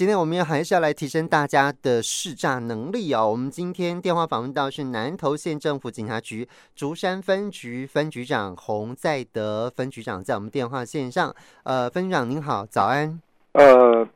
[0.00, 3.30] 今天我们还是要来提升大家的识诈能力哦。
[3.30, 11.36] 我们今天电话访问到是南投县政府警察局竹山分局分局长洪在德分局长，在我们电话线上。
[11.64, 13.20] 呃，分局长您好，早安。
[13.52, 14.08] 呃，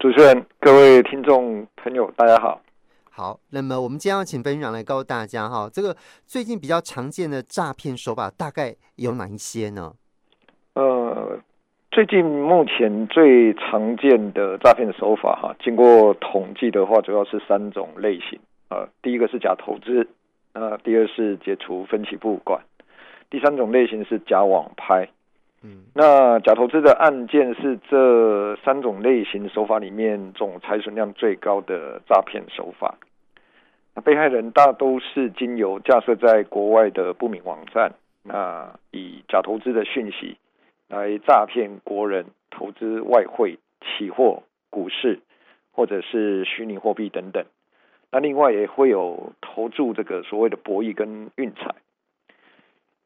[0.00, 2.60] 主持人，各位听众朋友，大家好。
[3.08, 5.96] 好，那么我们今天要请分局长来告诉大家哈，这个
[6.26, 9.94] 最近比较常见的诈骗手法大概有哪一些呢？
[10.74, 11.38] 呃。
[11.92, 18.40] 最近目前最常见的诈骗手法哈，经过统计的话，主要是三种类型
[18.70, 18.88] 啊。
[19.02, 20.08] 第一个是假投资，
[20.54, 22.62] 啊，第二是解除分期付款，
[23.28, 25.06] 第三种类型是假网拍。
[25.62, 32.94] 嗯，那假投资的案件是这三种类型手法里面总财损量最高的诈骗手法。
[33.94, 40.38] 那被害人大都是经由架设在国外的不明网站，那以假投资的讯息。
[40.92, 45.20] 来诈骗国人投资外汇、期货、股市，
[45.72, 47.46] 或者是虚拟货币等等。
[48.10, 51.74] 那另外也会有投注这个所谓的博弈跟运彩。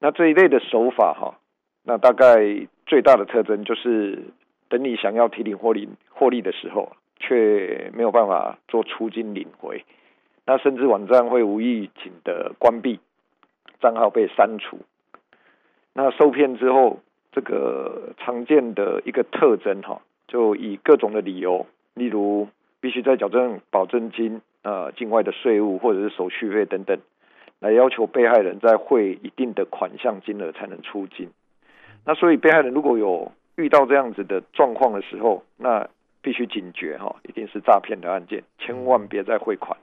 [0.01, 1.39] 那这一类的手法哈，
[1.84, 4.19] 那大概最大的特征就是，
[4.69, 9.84] 等你想要提领获利获利的时候，却没有办法做出金领回。
[10.45, 12.98] 那甚至网站会无预警的关闭，
[13.81, 14.81] 账号被删除。
[15.93, 16.98] 那受骗之后。
[17.37, 22.48] 这个常见的一个特征哈，就以各种的理由，例如
[22.81, 26.98] 必须在缴证保证金、呃境外的税务或者是手续费等等，
[27.61, 31.28] 来要求被害人再汇一定的款项金额才能出金。
[32.06, 35.87] 那所以被害人如果有遇到这样子的状况的时候，那
[36.23, 39.77] 必须警觉哈，一定是诈骗的案件，千万别再汇款，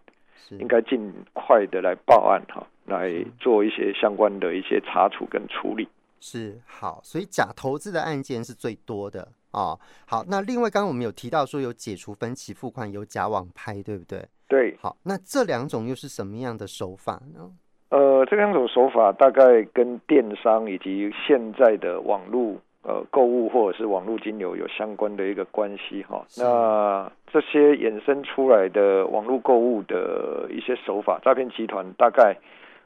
[0.49, 5.87] 应该尽快的来报案哈，来做一些相关的一些查处跟处理。
[6.25, 9.77] 是好，所以假投资的案件是最多的哦。
[10.05, 14.25] 好，那另外刚刚我们有提到说有解除分期付款，有假网拍，对不对？
[14.47, 14.73] 对。
[14.79, 17.51] 好，那这两种又是什么样的手法呢？
[17.89, 26.25] 呃，这两种手法大概跟电商以及现在的网络呃购物或者是网络金流有相关的一个关系哈。
[26.37, 32.33] 那这些衍生出来的网络购物的一些手法，诈骗集团大概。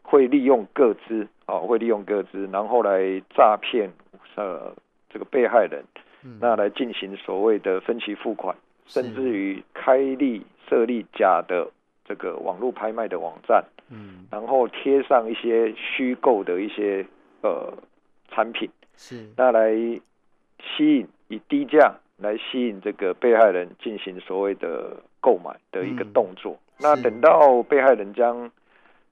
[0.09, 3.91] 会利用各资啊，会利用各资，然后来诈骗
[4.35, 4.73] 呃
[5.09, 5.83] 这个被害人，
[6.39, 11.69] 那来进行所谓的分期付款，甚至于开立设立假的
[12.05, 17.05] 这个网络拍卖的网站，嗯，然后贴上一些虚构的一些
[17.41, 17.73] 呃
[18.29, 19.27] 产品，是。
[19.35, 28.49] 那来吸引以低价来吸引这个被害人进行所谓的购买的一个动作，那等到被害人将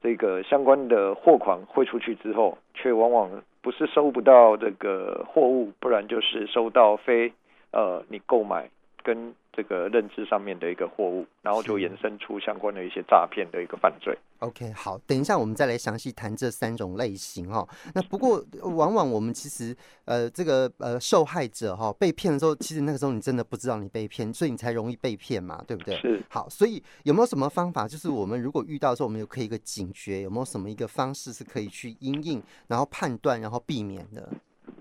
[0.05, 7.33] 这个相关的货款汇出去之后，却往往不是收不到这个货物，不然就是收到非
[7.71, 8.69] 呃你购买
[9.05, 14.17] 跟这个认知上面的一个货物，然后就衍生出相关的一些诈骗的一个犯罪。
[14.39, 17.65] OK，好，等一下我们再来详细谈这三种类型哈。
[17.93, 25.95] 那不过往往我们其实呃这个呃受害者哈被骗的时候，其实那个时候你真的不知道你被骗，所以你才容易被骗嘛，对不对？
[25.97, 26.21] 是。
[26.27, 34.27] 好，所以有没有什么方法，就是我们如果遇到的时候，我们有可以一个警觉，有没有什么一个方式是可以去因应，然后判断，然后避免的？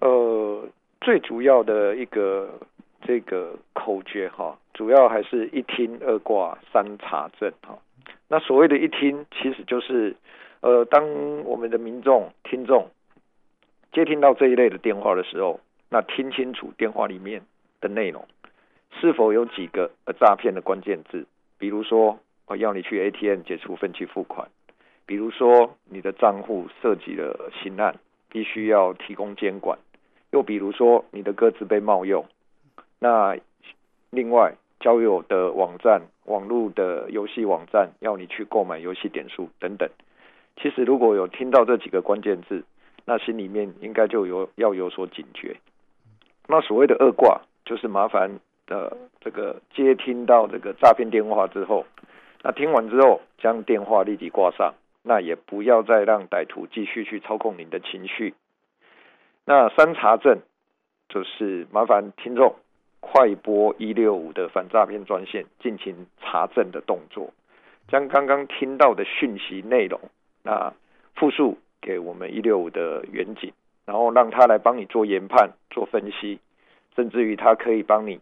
[0.00, 0.66] 呃，
[1.02, 2.58] 最主要的一个。
[3.06, 7.78] 这个口诀哈，主要还是一听二挂三查证哈。
[8.28, 10.16] 那所谓的一听，其实就是，
[10.60, 11.04] 呃，当
[11.44, 12.88] 我们的民众听众
[13.92, 15.60] 接听到这一类的电话的时候，
[15.90, 17.42] 那听清楚电话里面
[17.82, 18.26] 的内容，
[18.98, 21.26] 是否有几个呃诈骗的关键字，
[21.58, 24.48] 比如说我要你去 ATM 解除分期付款，
[25.04, 27.96] 比如说你的账户涉及了刑案，
[28.30, 29.78] 必须要提供监管，
[30.32, 32.24] 又比如说你的个资被冒用。
[33.04, 33.36] 那
[34.08, 39.86] 另外，交友的网站、网络的游戏网站要你去购买游戏点数等等。
[40.56, 42.64] 其实如果有听到这几个关键字，
[43.04, 45.54] 那心里面应该就有要有所警觉。
[46.48, 51.84] 那所谓的恶挂，就是麻烦的这个接听到这个诈骗电话之后，
[52.42, 58.32] 那听完之后将电话立即挂上，那也不要再让歹徒继续去操控你的情绪。
[59.44, 60.38] 那三查证，
[61.10, 62.54] 就是麻烦听众。
[63.06, 67.32] 快播一六五的反诈骗专线进行查证的动作，
[67.86, 70.00] 将刚刚听到的讯息内容，
[70.42, 70.72] 那
[71.14, 73.52] 复述给我们一六五的员警，
[73.84, 76.40] 然后让他来帮你做研判、做分析，
[76.96, 78.18] 甚至于他可以帮你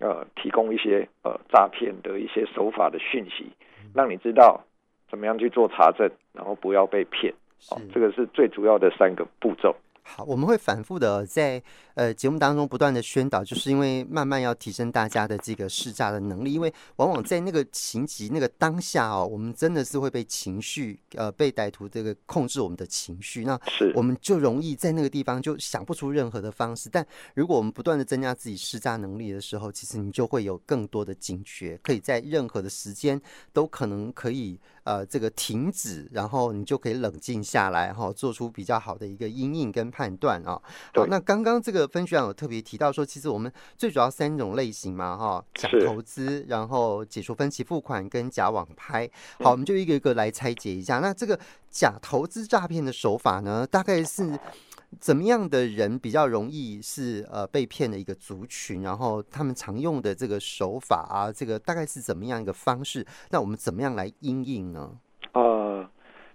[0.00, 3.46] 呃提供一些呃诈骗的一些手法的讯息，
[3.94, 4.60] 让你知道
[5.08, 7.32] 怎么样去做查证，然后不要被骗。
[7.70, 9.74] 哦，这个是最主要的三个步骤。
[10.06, 11.60] 好，我们会反复的在
[11.94, 23.58] 呃节目当中不断的宣导，就是因为慢慢要提升大家的这个识诈的能力，因为往往在那个情急那个当下哦，我们真的是会被情绪呃被歹徒这个控制我们的情绪，那
[23.94, 26.90] 我们就容易在那个地方就想不出任何的方式。
[26.92, 27.04] 但
[27.34, 33.20] 如果我们不断的增加自己识诈能力的时候，其实你就会有更多的警觉，可以在任何的时间
[33.54, 40.60] 都可能可以呃这个停止，然后你就可以冷静下来哈，做出比较好的一个阴影跟判断啊，
[40.92, 49.08] 好，那刚刚这个分局长有特别提到说，其实我们最主要三种类型嘛，哈，假投资，然后解除分期付款跟假网拍，
[49.38, 50.98] 好，我们就一个一个来拆解一下。
[50.98, 51.38] 那这个
[51.70, 54.36] 假投资诈骗的手法呢，大概是
[54.98, 58.82] 怎么样的人比较容易是呃被骗的一个族群？
[58.82, 63.06] 然后他们常用的这个手法啊，这个大概是怎么样一个方式？
[63.30, 64.90] 那我们怎么样来应应呢？
[65.34, 65.88] 呃，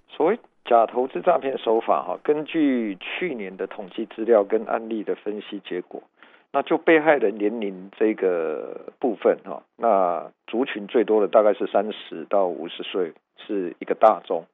[0.07, 0.39] 所谓。
[0.69, 6.03] 假投资诈骗手法哈，根据去年的统计资料跟案例的分析结果，
[6.51, 13.13] 那就被害人年龄这个部分哈，那族群最多的大概是三十到五十岁，
[13.47, 14.45] 是一个大众。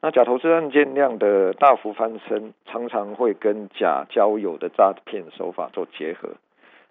[0.00, 6.30] 那假投资案件量的大幅翻身，常常会跟假交友的诈骗手法做结合。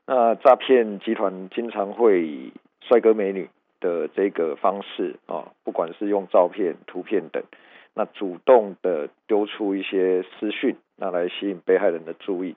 [0.06, 3.50] 那诈骗集团经常会以帅哥美女
[3.82, 7.42] 的这个方式啊，不管是用照片、图片等。
[7.96, 12.56] 那主动的丢出一些私讯，那来吸引被害人的注意，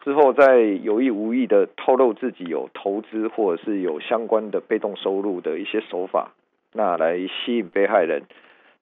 [0.00, 6.32] 之后再有意无意的透露自己有投资或者是有相关的被动收入的一些手法，
[6.72, 8.22] 那来吸引被害人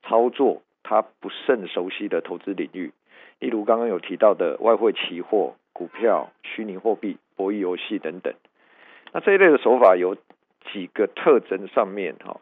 [0.04, 2.92] 操作他不甚熟悉的投资领域，
[3.40, 8.32] 例如刚刚有提到的外汇期货、股票、虚拟货币、博弈游戏等等。
[9.12, 10.16] 那这一类的手法有
[10.72, 12.40] 几个特征上面哈，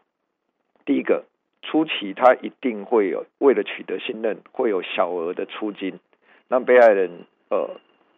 [0.85, 1.23] 第一个。
[1.61, 5.99] 初期他一定会有为了取得信任，会有小额的出金，
[6.47, 7.69] 让被害人呃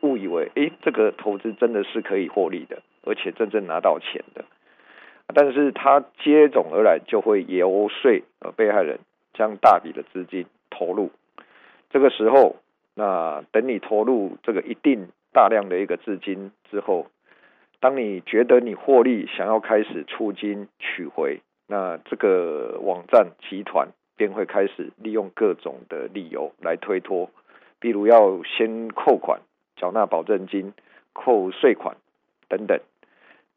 [0.02, 4.46] 误以为，诶，这个投资真的是可以获利的，而且真正拿到钱的。
[5.34, 9.00] 但是他接踵而来就会游说呃被害人
[9.34, 11.12] 将大笔的资金投入，
[11.90, 12.58] 这个时候，
[12.96, 17.08] 那等你投入这个一定大量的一个资金之后，
[17.80, 21.42] 当你觉得你获利，想要开始出金取回。
[21.72, 23.88] 那这个网站集团
[24.18, 27.30] 便会开始利用各种的理由来推脱，
[27.80, 29.40] 比如要先扣款、
[29.78, 30.74] 缴纳保证金、
[31.14, 31.96] 扣税款
[32.50, 32.78] 等等。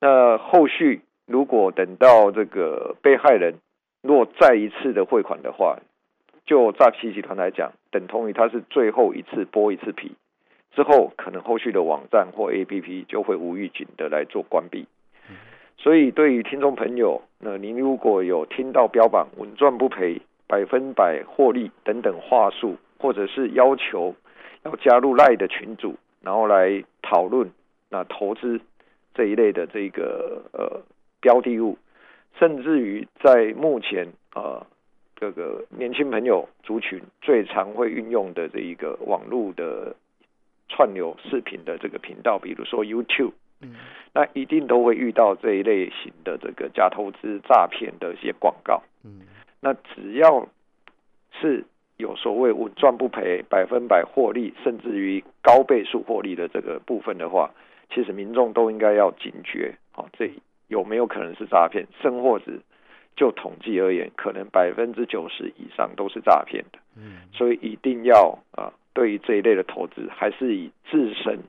[0.00, 3.54] 那后续如果等到这个被害人
[4.00, 5.80] 若再一次的汇款的话，
[6.46, 10.12] 就诈欺集团来讲，等同于他是最后一次剥一次皮，
[10.76, 14.86] 之后可能后续的网站或 APP 就会无预警的来做关闭。
[15.76, 24.14] 所以，对于听众朋友，那您如果有听到标榜稳赚不赔、百分百获利等等话术，或者是要求
[24.64, 27.50] 要加入赖的群组，然后来讨论
[27.90, 28.58] 那投资
[29.12, 30.80] 这一类的这个呃
[31.20, 31.76] 标的物，
[32.38, 34.66] 甚至于在目前啊、呃、
[35.16, 39.94] 这个年轻朋友族群最常会运用的这一个网络的
[40.70, 43.32] 串流视频的这个频道，比如说 YouTube。
[44.12, 48.82] 那一定都会遇到这一类型的这个假投资诈骗的一些广告。
[49.04, 49.22] 嗯，
[49.60, 50.48] 那只要
[51.40, 51.64] 是
[51.96, 57.50] 有所谓稳赚不赔、百分百获利，甚至于高倍数获利的这个部分的话，
[57.90, 59.74] 其实民众都应该要警觉。
[59.92, 60.30] 好，这
[60.68, 61.86] 有没有可能是诈骗？
[62.00, 62.52] 甚或者
[63.16, 66.78] 就统计而言，可能百分之九十以上都是诈骗的。
[66.96, 71.40] 嗯，所以一定要啊，对于这一类的投资，还是以自身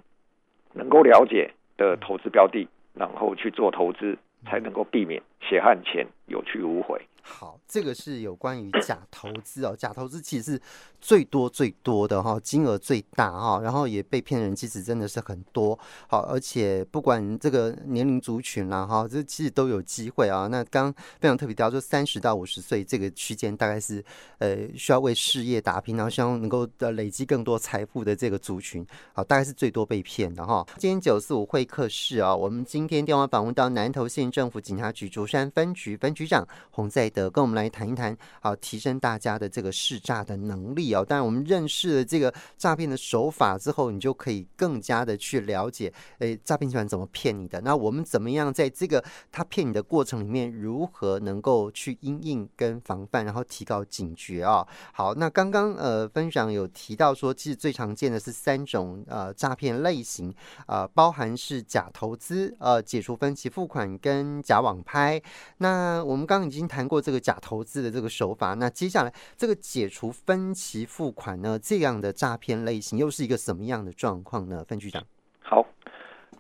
[0.74, 1.52] 能够了解。
[1.78, 7.02] 的投资标的，然后去做投资，才能够避免血汗钱有去无回。
[7.28, 10.62] 好，这个是有关于假投资哦，假投资其实是
[11.02, 15.78] 最多最多的哈，金额最大哈，然后也被骗人其实真的是很多。
[16.08, 20.46] 好，而且不管这个年龄族群啦哈，这其实都有机会啊。
[20.48, 24.06] 那刚非常特别提到说，三十到五十岁这个区间大概是
[24.38, 30.64] 呃需要为事业打拼，然后希望能够呃累积更多财富的这个族群，好，大概是最多被骗的哈。
[30.78, 41.06] 今天九四五会客室啊，我们今天电话访问到南投县政府警察局竹山分局分局长洪在德，跟我们来谈一谈，好，提升大家的这个识诈的能力哦。
[41.06, 47.62] 当然，我们认识了这个诈骗的手法之后，你就可以更加的去了解，诶，诈骗集团怎么骗你的？
[47.62, 60.34] 那我们怎么样在这个他骗你的过程里面，如何能够去因应跟防范，然后提高警觉啊、好，那刚刚呃分享有提到说，其实最常见的是三种呃诈骗类型，
[60.68, 65.22] 呃，包含是假投资、呃解除分期付款跟假网拍。
[65.60, 74.64] 那我们刚刚已经谈过这个假投资的这个手法，那接下来这个解除分期付款呢，这样的诈骗类型又是一个什么样的状况呢？
[74.68, 75.04] 分局长，
[75.44, 75.64] 好，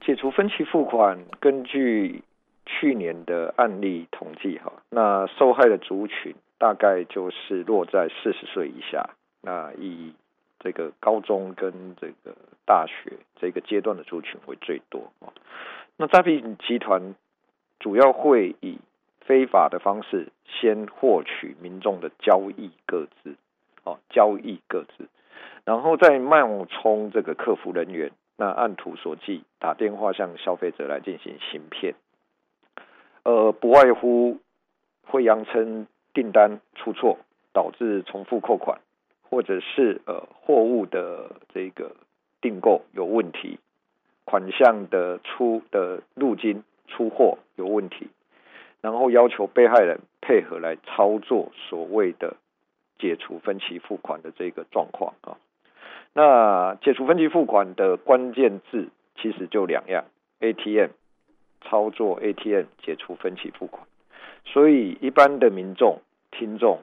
[0.01, 2.24] 解除分期付款，根据
[2.65, 9.07] 去年的案例统计，哈，那受害的族群大概就是落在四十岁以下，
[9.41, 10.12] 那以
[10.60, 15.31] 这个高中跟这个大学这个阶段的族群会最多哦。
[15.95, 17.13] 那诈骗集团
[17.79, 18.79] 主要会以
[19.25, 23.36] 非法的方式先获取民众的交易个资，
[23.84, 25.08] 哦，交易个资，
[25.65, 31.96] 然后再冒充这个客服人员，那按图索骥打电话向消费者来进行行骗，
[33.24, 34.38] 呃，不外乎
[35.08, 37.17] 会扬称订单出错，
[37.51, 38.79] 导致重复扣款，
[39.29, 41.96] 或者是呃货物的这个
[42.41, 43.60] 订购有问题。
[44.24, 48.08] 款项的出的入金出货有问题，
[48.86, 52.36] 然后要求被害人配合来操作所谓的
[53.00, 55.38] 解除分期付款的这个状况啊。
[56.13, 58.89] 那解除分期付款的关键字
[59.20, 60.06] 其实就两样
[60.39, 60.92] ：ATM
[61.62, 63.88] 操作 ATM 解除分期付款。
[64.46, 66.82] 所以一般的民众听众，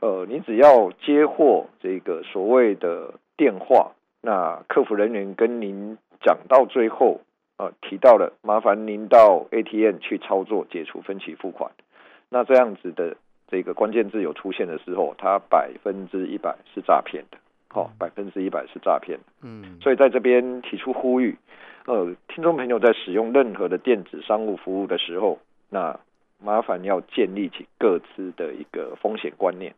[0.00, 3.92] 呃，你只要接获这个所谓的电话，
[4.22, 5.98] 那客服人员跟您。
[6.20, 7.20] 讲到最后，
[7.58, 11.70] 呃，提到了麻烦您到 ATM 去操作解除分期付款。
[12.30, 13.16] 那这样子的
[13.48, 17.38] 这个关键字有出现的时候，它百分之一百是诈骗的，
[17.68, 19.18] 好、哦，百分之一百是诈骗。
[19.42, 21.36] 嗯，所以在这边提出呼吁，
[21.86, 25.98] 呃，听众朋友在使用任何的电子商务服务的时候，那
[26.40, 29.74] 麻烦要建立起各自的一个风险观念。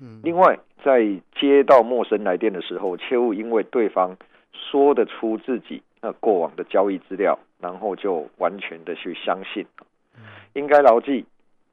[0.00, 1.06] 嗯，另外在
[1.38, 4.16] 接到陌生来电的时候，切勿因为对方。
[4.52, 9.66] 说得出自己那过往的交易资料，然后就完全的去相信。
[10.54, 11.24] 应该牢记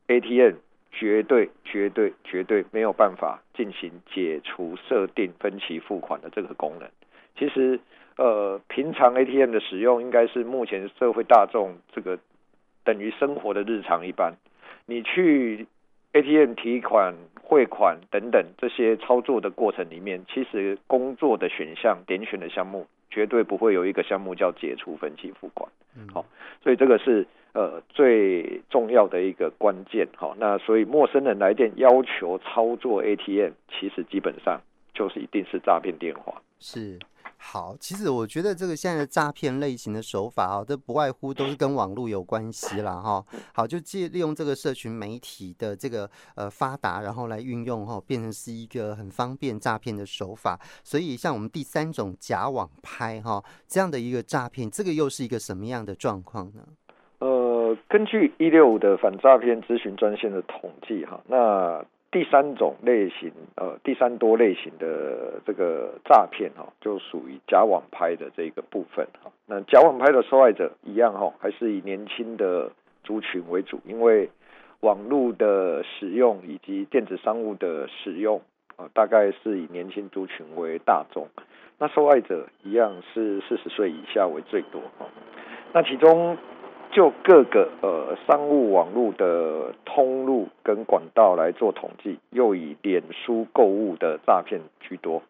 [0.08, 0.56] ，ATM
[0.92, 6.90] 绝对绝对绝对没有办法进行解除设定分期付款的这个功能。
[7.38, 7.80] 其实，
[8.18, 12.20] 呃，平常 ATM 的使用应该是目前社会大众这个
[12.84, 14.34] 等于生活的日常一般。
[14.86, 15.68] 你去。
[16.14, 25.70] ATM 提款、汇款等等这些操作的过程里面，其实工作的选项点选的项目绝对不会有一个项目叫解除分期付款。
[26.14, 26.26] 好，
[26.64, 30.08] 所以这个是呃最重要的一个关键。
[30.16, 34.62] 好，那所以陌生人来电要求操作 ATM，其实基本上
[34.94, 36.42] 就是一定是诈骗电话。
[36.60, 37.00] 是。
[37.40, 43.00] 好，其实我觉得这个现在的诈骗类型的手法啊，这不外乎都是跟网络有关系啦。
[43.00, 43.24] 哈。
[43.54, 50.60] 好，就借利用这个社群媒体的这个呃发达，然后来运用哈，变成是一个很方便诈骗的手法。
[50.84, 56.62] 所以像我们第三种假网拍哈这样的一个诈骗，这个又是一个什么样的状况呢？
[57.20, 61.86] 呃，根据一六五的反诈骗咨询专线的统计哈，那。
[62.18, 69.32] 第三种类型，呃，第三多类型的这个诈骗哈，就属于假网拍的这个部分哈。
[69.46, 72.72] 那假网拍的受害者一样哈，还是以年轻的
[73.04, 74.28] 族群为主，因为
[74.80, 78.42] 网络的使用以及电子商务的使用
[78.78, 81.28] 啊，大概是以年轻族群为大众。
[81.78, 85.06] 那受害者一样是四十岁以下为最多哈。
[85.72, 86.36] 那其中。
[86.98, 95.22] 就各个呃商务网络的通路跟管道来做统计，又以脸书购物的诈骗居多。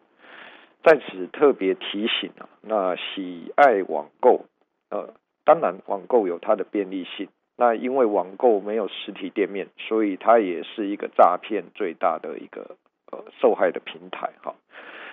[0.82, 4.46] 在此特别提醒啊，那喜爱网购，
[4.88, 5.12] 呃，
[5.44, 7.28] 当然网购有它的便利性。
[7.58, 12.78] 那因为网购没有实体店面，所以它也是一个诈骗最大的一个
[13.12, 14.54] 呃受害的平台哈。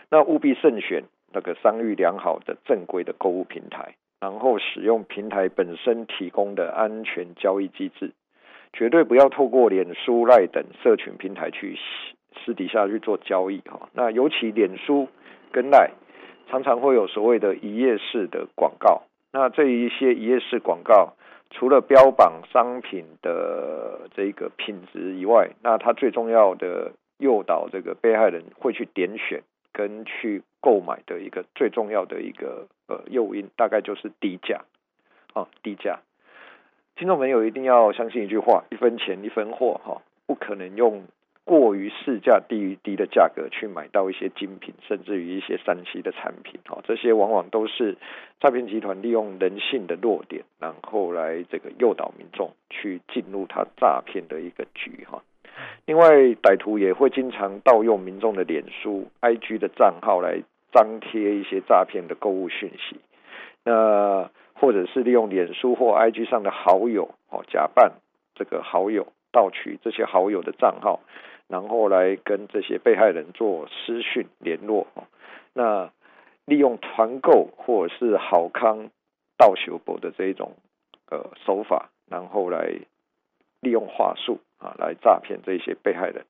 [0.10, 3.96] 那务必慎选那个商誉良好的正规的购物平台。
[4.20, 8.12] 然后使用平台本身提供的安全交易机制，
[8.74, 11.78] 绝对不要透过脸书、赖等社群平台去
[12.34, 13.90] 私底下去做交易哈。
[13.94, 15.08] 那尤其脸书
[15.52, 15.92] 跟赖
[16.50, 19.04] 常常会有所谓的一页式的广告。
[19.32, 21.14] 那这一些一页式广告，
[21.52, 29.44] 除了标榜商品的这个品质以外，那它最重要的诱导这个被害人会去点选。
[29.78, 34.62] 跟去购买的一个最重要的一个呃诱因，大概就是低价，
[35.36, 36.00] 啊低价。
[36.96, 41.04] 听众朋友一定要相信一句话：一分钱一分货，哈，不可能用
[41.44, 47.96] 过于市价低于低的价格去买到一些精品，甚至于一些三 C 的产品，哈，这些往往都是
[48.40, 55.22] 诈骗集团利用人性的弱点，然后来这个诱导民众去进入他诈骗的一个局，哈。
[55.86, 56.10] 另外，
[56.42, 60.42] 歹徒也会经常盗用民众的脸书、IG 的账号来
[60.72, 63.00] 张贴一些诈骗的购物讯息，
[63.64, 67.94] 那或者是利用脸书或 IG 上的好友哦，假扮
[68.36, 71.00] 这个好友盗取这些好友的账号，
[71.48, 75.04] 然后来跟这些被害人做私讯联络哦。
[75.54, 75.90] 那
[76.46, 78.90] 利用团购或者是好康
[79.38, 80.54] 盗取博的这一种
[81.10, 82.68] 呃手法，然后来
[83.62, 86.26] 利用话术啊来诈骗这些被害人。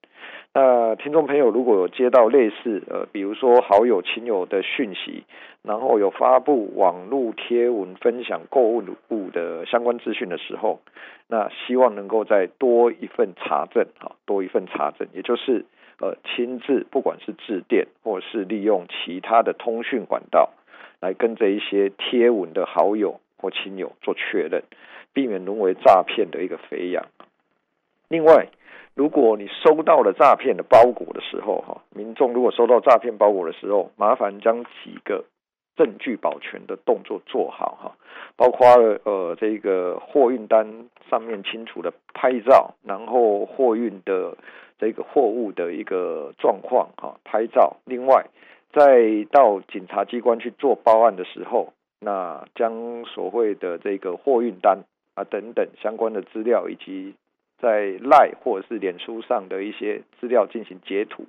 [0.53, 5.23] 那听众朋友如果有接到类似呃，比如说好友亲友的讯息，
[5.63, 10.79] 然后有发布网络贴文分享购物物的相关资讯的时候，
[11.27, 15.65] 那希望能够再多一份查证啊，多一份查证，也就是。
[15.97, 20.49] 呃，亲自不管是致电，或是利用其他的通讯管道，
[20.99, 24.63] 来跟这一些贴文的好友或亲友做确认，
[25.13, 27.05] 避免沦为诈骗的一个肥羊。
[28.07, 28.47] 另外，
[28.93, 35.25] 如果你收到了诈骗的包裹的时候，哈，民众如果收到诈骗包裹的时候，麻烦将几个
[35.75, 37.95] 证据保全的动作做好，哈，
[38.35, 38.67] 包括
[39.03, 44.37] 呃这个货运单上面清楚的拍照，然后货运的。
[44.77, 47.77] 这个货物的一个状况哈，拍照。
[47.85, 48.25] 另外，
[48.73, 51.71] 在到警察机关去做报案的时候，
[52.01, 54.79] 那将所谓的这个货运单
[55.13, 57.15] 啊等等相关的资料，以及
[57.65, 61.25] 在赖或者是脸书上的一些资料进行截图，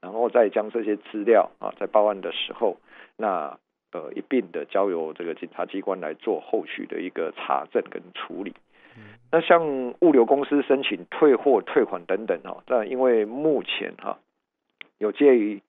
[0.00, 2.78] 然后再将这些资料啊在报案的时候，
[3.18, 3.58] 那
[3.92, 8.54] 呃一并的交由这个警察机关来做后续的一个查证跟处理。
[9.30, 14.16] 那像物流公司申请退货、退款等等哈，但因为目前哈
[14.96, 15.60] 有介于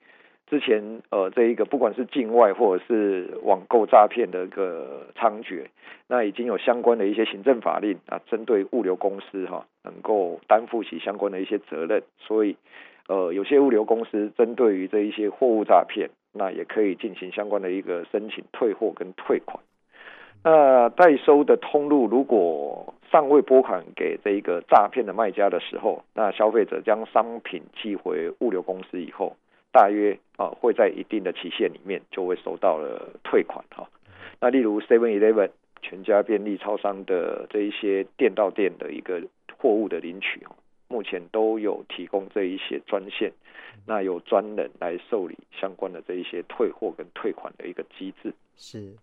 [0.48, 5.66] 之前呃这一个不管是境外或者是网购诈骗的一个猖獗，
[6.08, 12.56] 那已经有相关的一些行政法令啊，针对物流公司哈能够担负起相关的一些责任，所以
[13.08, 19.60] 呃有些物流公司针对于这一些货物诈骗，那也可以进行相关的一个申请退货跟退款。
[20.44, 29.36] 那代收的通路如果尚未拨款给这一个诈骗的卖家的时候，那消费者将商品寄回物流公司以后，
[29.76, 33.86] 大约啊会在一定的期限里面就会收到了退款哈。
[34.40, 35.50] 那例如 Seven Eleven
[35.82, 39.22] 全家便利超商的这一些店到店的一个
[39.58, 40.48] 货物的领取，
[40.88, 43.34] 目前都有提供这一些专线，
[43.86, 48.34] 那有专人来受理相关的这一些退货跟退款的一个机制。
[48.56, 48.96] 是，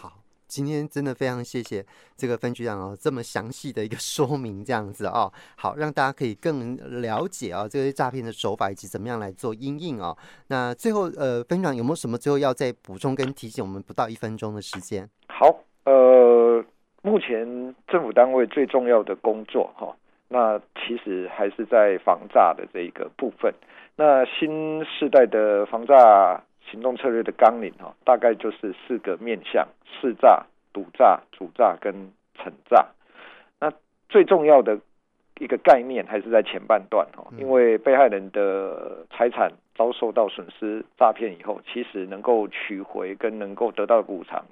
[0.00, 0.19] 好。
[0.50, 1.84] 今天真的非常谢谢
[2.16, 10.16] 这个分局长哦，这么详细的一个 说明，这样子哦，好让大家可以更了解啊、哦，这些诈骗的手法以及怎么样来做因应哦。
[10.48, 13.80] 那最后呃，分局长有没有什么最后要再补充跟提醒我们？
[13.80, 15.08] 不到一分钟的时间。
[15.28, 15.46] 好，
[15.84, 16.64] 呃，
[17.02, 19.96] 目前政府单位最重要的工作哈、哦，
[20.28, 23.54] 那其实还是在防诈的这一个部分。
[23.94, 26.42] 那新世代的防诈。
[26.70, 31.92] 行动策略的纲领哈，大概就是四个面向：试诈、赌诈、主诈跟
[32.38, 32.86] 惩诈。
[33.60, 33.72] 那
[34.08, 34.78] 最重要的
[35.38, 44.44] 一个概念还是在前半段哈，因为被害人的财产遭受到损失、诈骗以后，其实能够取回跟能够得到补偿，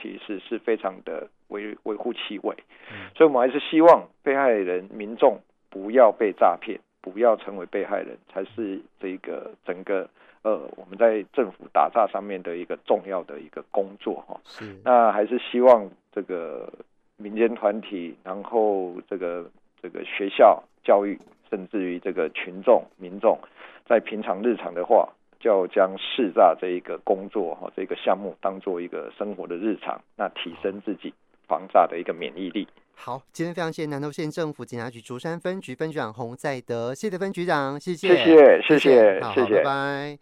[0.00, 2.54] 其实是非常的微微乎其微。
[3.16, 6.78] 所以，我们还是希望被害人民众不要被诈骗，
[7.12, 10.08] 不要成为被害人，才是这个整个。
[10.44, 16.70] 呃，我们在政府打诈上面的一个重要的一个工作哈，是，那还是希望这个
[17.16, 23.38] 民间团体，然后这个这个学校教育，甚至于这个群众民众，
[23.86, 25.08] 在平常日常的话，
[25.40, 31.14] 就要将识诈这一个工作哈，这个项目当做一个生活的日常，那提升自己
[31.48, 32.68] 防诈的一个免疫力。
[32.94, 40.18] 好，今天非常谢谢南投县政府警察局竹山分局分局长洪在德，谢谢分局长，谢谢，谢谢，谢谢，谢谢，拜拜。